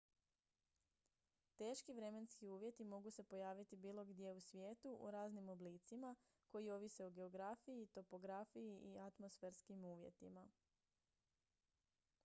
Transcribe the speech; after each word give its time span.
teški 1.57 1.93
vremenski 1.97 2.47
uvjeti 2.49 2.83
mogu 2.93 3.11
se 3.17 3.23
pojaviti 3.33 3.75
bilo 3.83 4.05
gdje 4.05 4.31
u 4.33 4.41
svijetu 4.41 4.93
u 5.01 5.11
raznim 5.11 5.49
oblicima 5.55 6.15
koji 6.47 6.71
ovise 6.71 7.05
o 7.05 7.09
geografiji 7.19 7.87
topografiji 7.87 8.79
i 8.81 8.99
atmosferskim 8.99 9.85
uvjetima 9.85 10.47